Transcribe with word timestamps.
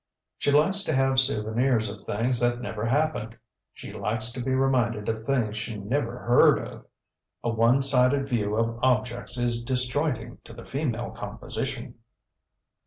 She 0.39 0.49
likes 0.49 0.81
to 0.85 0.93
have 0.95 1.19
souvenirs 1.19 1.87
of 1.87 2.01
things 2.05 2.39
that 2.39 2.59
never 2.59 2.87
happened. 2.87 3.37
She 3.71 3.93
likes 3.93 4.31
to 4.31 4.39
be 4.43 4.49
reminded 4.49 5.07
of 5.09 5.27
things 5.27 5.57
she 5.57 5.77
never 5.77 6.17
heard 6.17 6.57
of. 6.57 6.87
A 7.43 7.51
one 7.51 7.83
sided 7.83 8.27
view 8.27 8.55
of 8.57 8.79
objects 8.83 9.37
is 9.37 9.61
disjointing 9.61 10.39
to 10.43 10.53
the 10.53 10.65
female 10.65 11.11
composition. 11.11 11.99